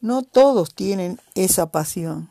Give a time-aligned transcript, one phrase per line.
[0.00, 2.30] No todos tienen esa pasión.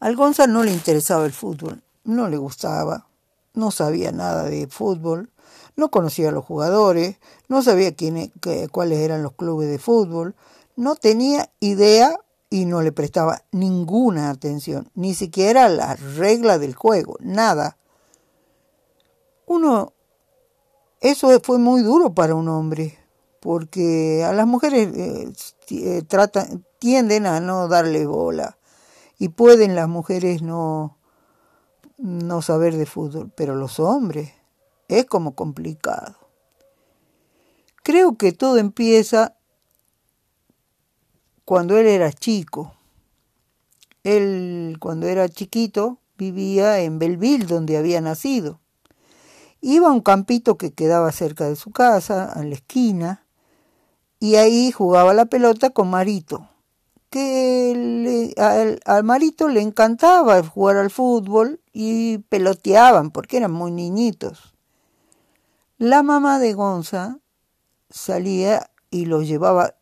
[0.00, 3.06] Al Gonza no le interesaba el fútbol, no le gustaba,
[3.54, 5.30] no sabía nada de fútbol,
[5.76, 7.16] no conocía a los jugadores,
[7.48, 8.32] no sabía quién,
[8.70, 10.34] cuáles eran los clubes de fútbol,
[10.76, 17.16] no tenía idea y no le prestaba ninguna atención, ni siquiera la regla del juego,
[17.20, 17.78] nada.
[19.46, 19.94] Uno,
[21.00, 22.98] eso fue muy duro para un hombre,
[23.46, 25.32] porque a las mujeres eh,
[25.70, 28.58] eh, tratan, tienden a no darle bola
[29.20, 30.98] y pueden las mujeres no,
[31.96, 34.32] no saber de fútbol, pero los hombres
[34.88, 36.16] es como complicado.
[37.84, 39.36] Creo que todo empieza
[41.44, 42.74] cuando él era chico.
[44.02, 48.58] Él, cuando era chiquito, vivía en Belleville, donde había nacido.
[49.60, 53.22] Iba a un campito que quedaba cerca de su casa, en la esquina,
[54.18, 56.48] y ahí jugaba la pelota con Marito,
[57.10, 64.54] que al, Marito le encantaba jugar al fútbol y peloteaban porque eran muy niñitos.
[65.78, 67.18] La mamá de Gonza
[67.90, 69.74] salía y lo llevaba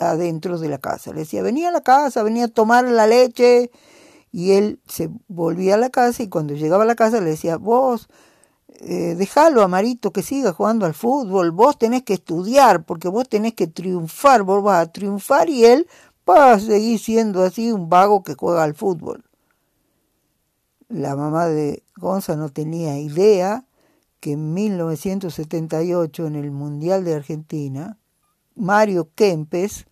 [0.00, 1.12] adentro de la casa.
[1.12, 3.70] Le decía, venía a la casa, venía a tomar la leche.
[4.32, 7.56] Y él se volvía a la casa y cuando llegaba a la casa le decía,
[7.58, 8.08] vos,
[8.80, 13.28] eh, déjalo a Marito que siga jugando al fútbol, vos tenés que estudiar porque vos
[13.28, 15.86] tenés que triunfar, vos vas a triunfar y él
[16.28, 19.24] va a seguir siendo así un vago que juega al fútbol.
[20.88, 23.66] La mamá de Gonza no tenía idea
[24.20, 27.98] que en 1978 en el Mundial de Argentina,
[28.54, 29.86] Mario Kempes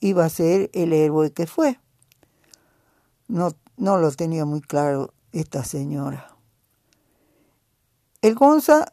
[0.00, 1.78] iba a ser el héroe que fue.
[3.28, 6.29] No, no lo tenía muy claro esta señora.
[8.22, 8.92] El Gonza,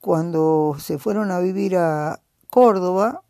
[0.00, 3.24] cuando se fueron a vivir a Córdoba,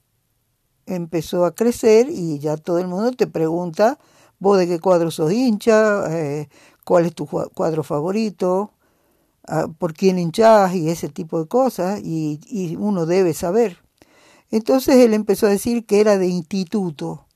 [0.85, 3.99] empezó a crecer y ya todo el mundo te pregunta,
[4.39, 6.51] vos de qué cuadro sos hincha, eh,
[6.85, 8.73] cuál es tu cuadro favorito,
[9.49, 13.79] ah, por quién hinchás y ese tipo de cosas, y, y uno debe saber.
[14.51, 17.27] Entonces él empezó a decir que era de instituto.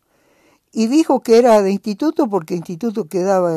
[0.71, 3.55] Y dijo que era de instituto porque instituto quedaba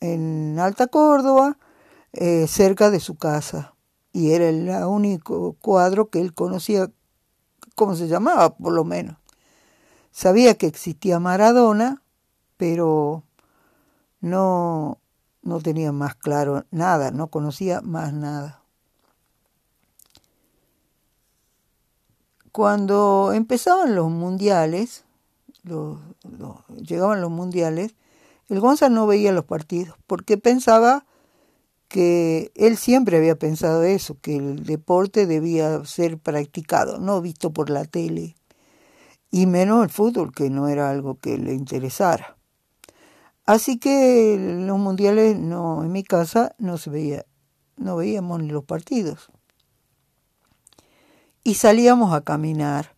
[0.00, 1.56] en Alta Córdoba,
[2.16, 3.74] eh, cerca de su casa.
[4.12, 6.90] Y era el único cuadro que él conocía,
[7.74, 8.54] ¿cómo se llamaba?
[8.54, 9.16] Por lo menos.
[10.12, 12.02] Sabía que existía Maradona,
[12.56, 13.24] pero
[14.20, 14.98] no,
[15.42, 18.62] no tenía más claro nada, no conocía más nada.
[22.52, 25.02] Cuando empezaban los mundiales,
[26.76, 27.96] llegaban los mundiales,
[28.48, 31.04] el Gonza no veía los partidos porque pensaba
[31.94, 37.70] que él siempre había pensado eso, que el deporte debía ser practicado, no visto por
[37.70, 38.34] la tele,
[39.30, 42.36] y menos el fútbol, que no era algo que le interesara.
[43.46, 47.26] Así que los mundiales no, en mi casa no se veía,
[47.76, 49.30] no veíamos ni los partidos
[51.44, 52.96] y salíamos a caminar.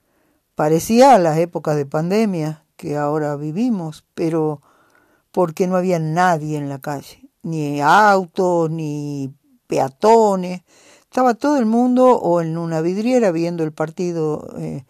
[0.55, 4.63] Parecía a las épocas de pandemia que ahora vivimos, pero
[5.33, 9.33] porque no había nadie en la calle, ni autos, ni
[9.69, 10.63] peatones.
[11.03, 14.85] Estaba todo el mundo o en una vidriera viendo el partido eh,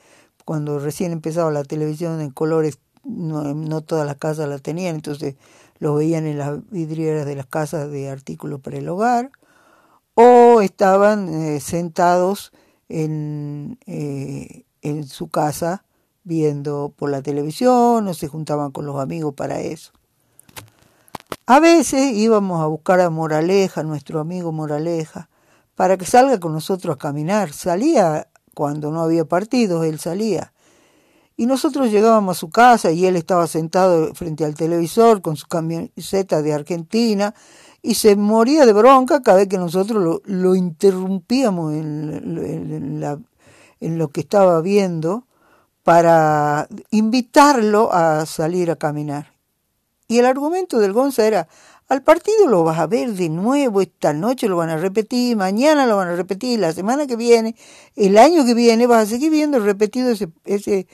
[0.45, 5.37] cuando recién empezaba la televisión en colores, no, todas las casas la tenían, entonces
[5.79, 9.31] lo veían en las vidrieras de las casas de artículos para el hogar,
[10.15, 12.53] o estaban eh, sentados
[12.89, 15.85] en, eh, en su casa
[16.25, 19.93] viendo por la televisión o se juntaban con los amigos para eso.
[21.49, 25.29] A veces íbamos a buscar a Moraleja, nuestro amigo Moraleja,
[25.77, 27.53] para que salga con nosotros a caminar.
[27.53, 30.53] Salía cuando no había partidos, él salía.
[31.37, 35.47] Y nosotros llegábamos a su casa y él estaba sentado frente al televisor con su
[35.47, 37.33] camiseta de Argentina
[37.81, 43.05] y se moría de bronca cada vez que nosotros lo, interrumpíamos en,
[43.79, 45.29] en lo que estaba viendo
[45.85, 49.36] para invitarlo a salir a caminar.
[50.09, 51.49] Y el argumento del Gonza era,
[51.89, 55.87] al partido lo vas a ver de nuevo, esta noche lo van a repetir, mañana
[55.87, 57.57] lo van a repetir, la semana que viene,
[57.95, 60.87] el año que viene vas a seguir viendo repetido ese, ese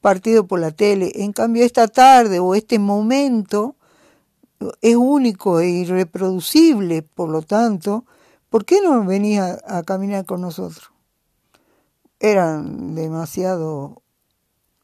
[0.00, 1.12] partido por la tele.
[1.16, 3.76] En cambio, esta tarde o este momento
[4.80, 8.04] es único e irreproducible, por lo tanto,
[8.48, 10.90] ¿por qué no venía a, caminar con nosotros?
[12.20, 14.02] Eran demasiado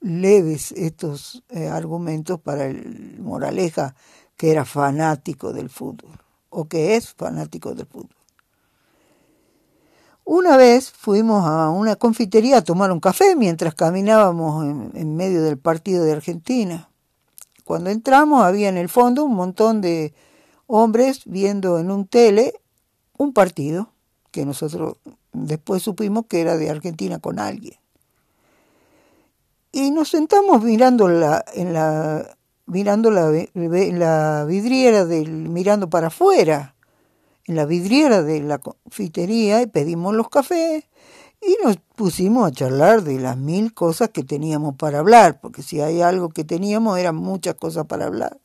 [0.03, 3.95] leves estos eh, argumentos para el Moraleja,
[4.37, 6.19] que era fanático del fútbol,
[6.51, 8.17] o que es fanático del fútbol.
[10.25, 14.65] Una vez fuimos a una confitería a tomar un café mientras caminábamos
[14.95, 16.91] en, medio del partido de Argentina.
[17.65, 20.15] Cuando entramos había en el fondo un montón de
[20.67, 22.55] hombres viendo en un tele
[23.19, 23.91] un partido
[24.31, 24.97] que nosotros
[25.33, 27.82] después supimos que era de Argentina con alguien.
[29.73, 32.37] Y nos sentamos mirando la, en la,
[32.67, 36.77] mirando la, la vidriera del, mirando para afuera,
[37.47, 40.85] en la vidriera de la confitería y pedimos los cafés
[41.43, 45.81] y nos pusimos a charlar de las mil cosas que teníamos para hablar, porque si
[45.81, 48.39] hay algo que teníamos eran muchas cosas para hablar.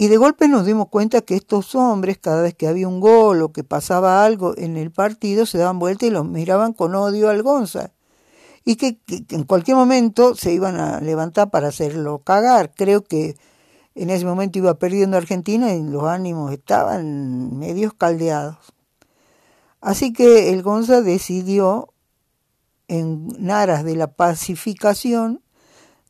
[0.00, 3.42] Y de golpe nos dimos cuenta que estos hombres, cada vez que había un gol
[3.42, 7.28] o que pasaba algo en el partido, se daban vuelta y los miraban con odio
[7.28, 7.90] al Gonza.
[8.68, 8.98] Y que,
[9.30, 12.70] en cualquier momento se iban a levantar para hacerlo cagar.
[12.74, 13.34] Creo que
[13.94, 18.58] en ese momento iba perdiendo Argentina y los ánimos estaban medio caldeados.
[19.80, 21.94] Así que el Gonza decidió,
[22.88, 25.40] en aras de la pacificación,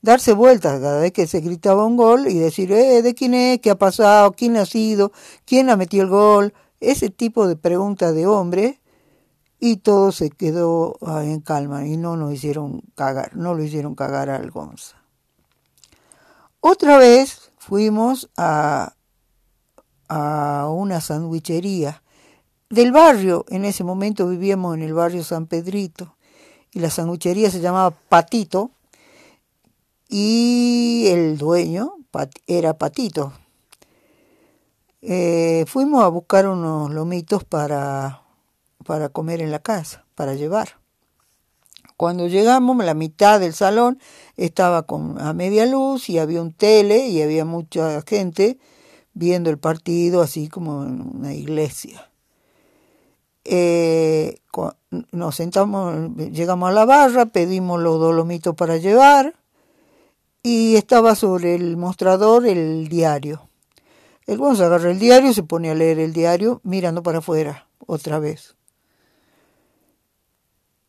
[0.02, 3.60] darse vueltas cada vez que se gritaba un gol y decir, eh, ¿de quién es?
[3.60, 4.32] ¿Qué ha pasado?
[4.32, 5.12] ¿Quién ha sido?
[5.44, 6.54] ¿Quién ha metido el gol?
[6.80, 8.80] Ese tipo de preguntas de hombre
[9.60, 13.94] y todo se quedó ah, en calma y no nos hicieron cagar, no lo hicieron
[13.94, 14.96] cagar al Gonza.
[16.60, 18.94] Otra vez fuimos a,
[20.08, 22.02] a una sandwichería
[22.70, 26.16] del barrio, en ese momento vivíamos en el barrio San Pedrito
[26.72, 28.70] y la sandwichería se llamaba Patito,
[30.08, 31.96] y el dueño
[32.46, 33.32] era Patito.
[35.00, 38.22] Eh, fuimos a buscar unos lomitos para,
[38.88, 40.78] para comer en la casa, para llevar.
[41.98, 44.00] Cuando llegamos, la mitad del salón
[44.38, 48.58] estaba con, a media luz y había un tele y había mucha gente
[49.12, 52.10] viendo el partido así como en una iglesia.
[53.44, 54.38] Eh,
[55.12, 59.34] nos sentamos, llegamos a la barra, pedimos los dos lomitos para llevar
[60.42, 63.50] y estaba sobre el mostrador el diario.
[64.26, 68.18] El Gonzo agarra el diario se pone a leer el diario mirando para afuera otra
[68.18, 68.57] vez.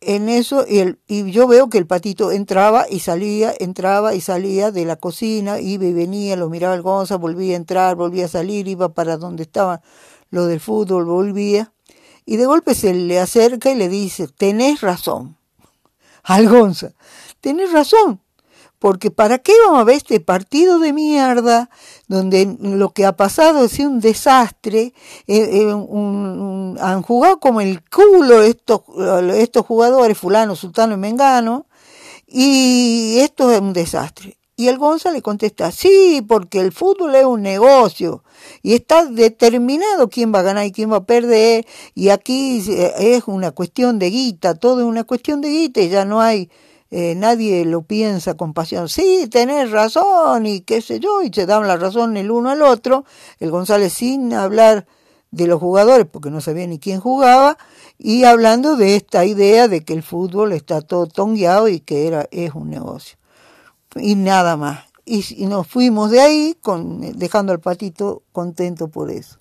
[0.01, 4.21] En eso, y, el, y yo veo que el patito entraba y salía, entraba y
[4.21, 8.25] salía de la cocina, iba y venía, lo miraba el Gonza, volvía a entrar, volvía
[8.25, 9.81] a salir, iba para donde estaba
[10.29, 11.73] lo del fútbol, volvía.
[12.25, 15.37] Y de golpe se le acerca y le dice, tenés razón.
[16.23, 16.93] Al Gonza,
[17.41, 18.21] tenés razón
[18.79, 21.69] porque ¿para qué vamos a ver este partido de mierda
[22.07, 24.93] donde lo que ha pasado es un desastre?
[25.27, 28.81] Eh, eh, han jugado como el culo estos,
[29.35, 31.67] estos jugadores, fulano, sultano y mengano,
[32.25, 34.37] y esto es un desastre.
[34.55, 38.25] Y el Gonza le contesta, sí, porque el fútbol es un negocio
[38.61, 41.65] y está determinado quién va a ganar y quién va a perder,
[41.95, 46.03] y aquí es una cuestión de guita, todo es una cuestión de guita y ya
[46.03, 46.49] no hay
[46.91, 51.45] eh, nadie lo piensa con pasión, sí, tenés razón y qué sé yo, y se
[51.45, 53.05] dan la razón el uno al otro,
[53.39, 54.87] el González sin hablar
[55.31, 57.57] de los jugadores porque no sabía ni quién jugaba
[57.97, 62.27] y hablando de esta idea de que el fútbol está todo tongueado y que era
[62.31, 63.17] es un negocio.
[63.95, 64.85] Y nada más.
[65.05, 69.38] Y, y nos fuimos de ahí con, dejando al patito contento por eso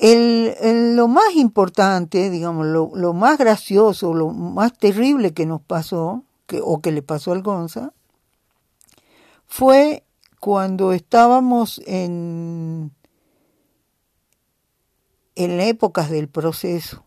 [0.00, 6.24] El, lo más importante, digamos, lo, lo, más gracioso, lo más terrible que nos pasó,
[6.46, 7.92] que, o que le pasó al Gonza,
[9.46, 10.04] fue
[10.40, 12.92] cuando estábamos en,
[15.34, 17.04] en épocas del proceso.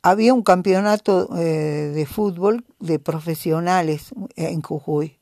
[0.00, 5.18] Había un campeonato eh, de fútbol de profesionales en Jujuy.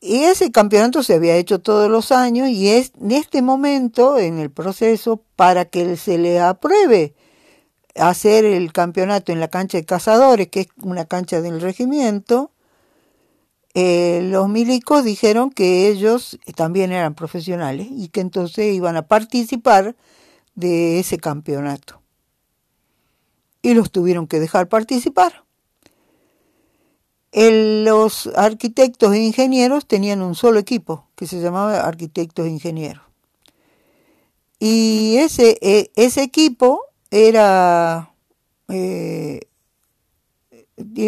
[0.00, 4.38] Y ese campeonato se había hecho todos los años y es en este momento, en
[4.38, 7.14] el proceso, para que se le apruebe
[7.96, 12.50] hacer el campeonato en la cancha de cazadores, que es una cancha del regimiento,
[13.74, 19.94] eh, los milicos dijeron que ellos también eran profesionales y que entonces iban a participar
[20.54, 22.00] de ese campeonato.
[23.62, 25.44] Y los tuvieron que dejar participar
[27.32, 33.04] los arquitectos e ingenieros tenían un solo equipo que se llamaba arquitectos e ingenieros.
[34.58, 38.12] Y ese, e, ese equipo era
[38.68, 39.40] eh,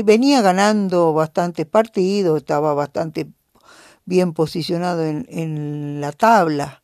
[0.04, 3.28] venía ganando bastantes partidos, estaba bastante
[4.04, 6.82] bien posicionado en, la tabla.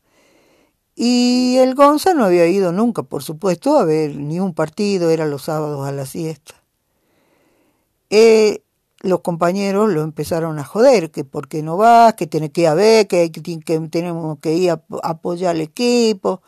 [0.95, 5.27] Y el Gonza no había ido nunca, por supuesto, a ver ni un partido, era
[5.27, 6.55] los sábados a la siesta.
[8.11, 8.63] Eh,
[9.01, 12.67] los compañeros lo empezaron a joder, que por qué no vas, que tiene que ir
[12.69, 13.31] a ver, que,
[13.91, 16.43] tenemos que ir a, apoyar al equipo.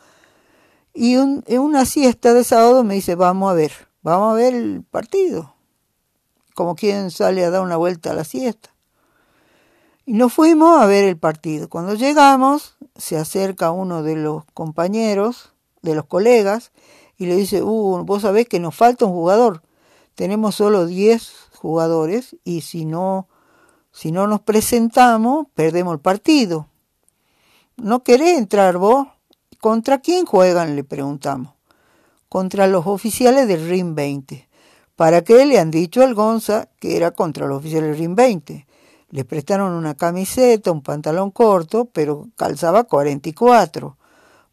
[0.93, 4.83] Y en una siesta de sábado me dice, vamos a ver, vamos a ver el
[4.83, 5.55] partido.
[6.53, 8.69] Como quien sale a dar una vuelta a la siesta.
[10.05, 11.69] Y nos fuimos a ver el partido.
[11.69, 16.73] Cuando llegamos, se acerca uno de los compañeros, de los colegas,
[17.17, 19.61] y le dice, uh, vos sabés que nos falta un jugador.
[20.15, 23.27] Tenemos solo 10 jugadores y si no,
[23.91, 26.67] si no nos presentamos, perdemos el partido.
[27.77, 29.07] ¿No querés entrar vos?
[29.59, 30.75] ¿Contra quién juegan?
[30.75, 31.53] Le preguntamos.
[32.29, 34.49] Contra los oficiales del RIM 20.
[34.95, 38.67] ¿Para qué le han dicho al Gonza que era contra los oficiales del RIM 20?
[39.09, 43.97] Le prestaron una camiseta, un pantalón corto, pero calzaba 44.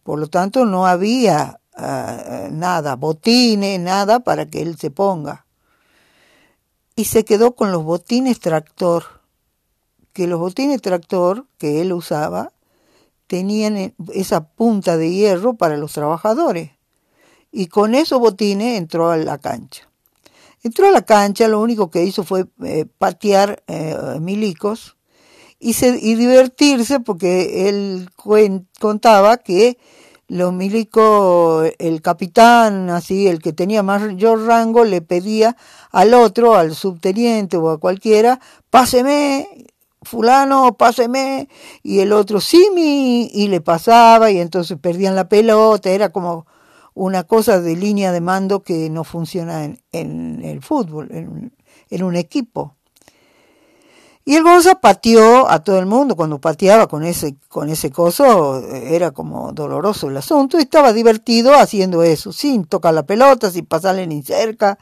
[0.02, 5.46] Por lo tanto, no había uh, nada, botines, nada para que él se ponga
[6.98, 9.04] y se quedó con los botines tractor,
[10.12, 12.52] que los botines tractor que él usaba
[13.28, 16.72] tenían esa punta de hierro para los trabajadores.
[17.52, 19.88] Y con esos botines entró a la cancha.
[20.64, 24.96] Entró a la cancha, lo único que hizo fue eh, patear eh, milicos
[25.60, 28.10] y, y divertirse porque él
[28.80, 29.78] contaba que
[30.28, 35.56] los milicos, el capitán, así, el que tenía mayor rango, le pedía
[35.90, 38.38] al otro, al subteniente o a cualquiera,
[38.70, 39.66] páseme,
[40.02, 41.48] fulano, páseme,
[41.82, 46.46] y el otro, sí, mi, y le pasaba, y entonces perdían la pelota, era como
[46.92, 51.56] una cosa de línea de mando que no funciona en, en el fútbol, en,
[51.88, 52.77] en un equipo.
[54.28, 58.62] Y el Gonza pateó a todo el mundo, cuando pateaba con ese, con ese coso,
[58.70, 63.64] era como doloroso el asunto, y estaba divertido haciendo eso, sin tocar la pelota, sin
[63.64, 64.78] pasarle ni cerca,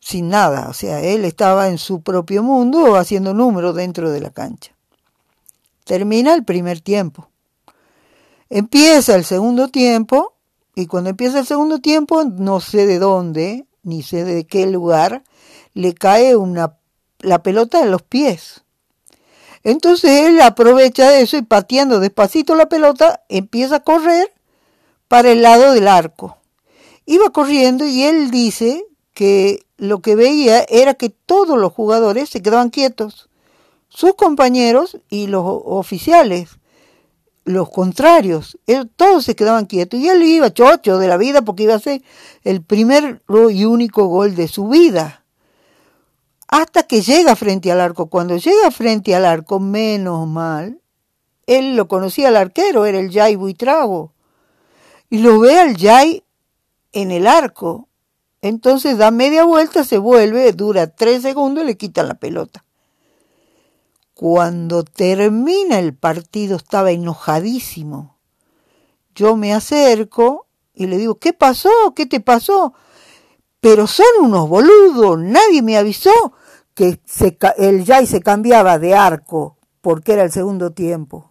[0.00, 0.66] sin nada.
[0.68, 4.72] O sea, él estaba en su propio mundo haciendo números dentro de la cancha.
[5.84, 7.28] Termina el primer tiempo.
[8.48, 10.34] Empieza el segundo tiempo,
[10.74, 15.22] y cuando empieza el segundo tiempo, no sé de dónde, ni sé de qué lugar,
[15.74, 16.76] le cae una,
[17.20, 18.64] la pelota en los pies
[19.62, 24.32] entonces él aprovecha eso y pateando despacito la pelota, empieza a correr
[25.08, 26.38] para el lado del arco.
[27.04, 32.42] Iba corriendo y él dice que lo que veía era que todos los jugadores se
[32.42, 33.28] quedaban quietos,
[33.88, 36.58] sus compañeros y los oficiales,
[37.44, 38.58] los contrarios,
[38.96, 42.02] todos se quedaban quietos y él iba chocho de la vida porque iba a ser
[42.44, 45.19] el primer y único gol de su vida
[46.50, 48.10] hasta que llega frente al arco.
[48.10, 50.80] Cuando llega frente al arco, menos mal,
[51.46, 54.12] él lo conocía al arquero, era el Jai Buitrago,
[55.08, 56.24] y lo ve al Jai
[56.92, 57.88] en el arco.
[58.42, 62.64] Entonces da media vuelta, se vuelve, dura tres segundos y le quitan la pelota.
[64.14, 68.18] Cuando termina el partido estaba enojadísimo.
[69.14, 71.70] Yo me acerco y le digo, ¿qué pasó?
[71.94, 72.74] ¿Qué te pasó?
[73.60, 76.32] Pero son unos boludos, nadie me avisó
[76.80, 81.28] que se, el Jai se cambiaba de arco porque era el segundo tiempo.